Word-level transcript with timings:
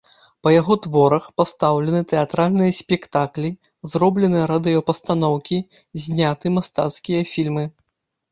Па 0.45 0.49
яго 0.53 0.75
творах 0.83 1.25
пастаўлены 1.39 1.99
тэатральныя 2.13 2.71
спектаклі, 2.79 3.49
зроблены 3.91 4.39
радыёпастаноўкі, 4.53 5.57
зняты 6.07 6.47
мастацкія 6.57 7.21
фільмы. 7.33 7.65